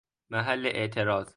محل 0.29 0.65
اعتراض 0.67 1.27